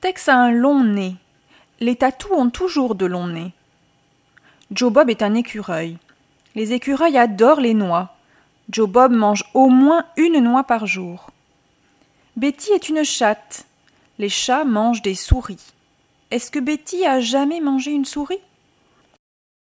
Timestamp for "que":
16.50-16.60